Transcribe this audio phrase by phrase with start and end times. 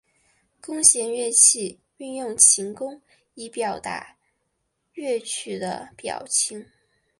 [0.63, 2.99] 弓弦乐器运用琴弓
[3.35, 4.17] 以表达
[4.95, 6.65] 乐曲的表情。